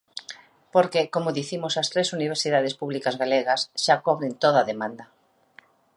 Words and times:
Porque, 0.73 1.01
como 1.13 1.35
dicimos, 1.39 1.73
as 1.81 1.87
tres 1.93 2.07
universidades 2.17 2.73
públicas 2.79 3.15
galegas 3.21 3.61
xa 3.83 3.95
cobren 4.05 4.33
toda 4.43 4.59
a 4.61 4.67
demanda. 4.71 5.05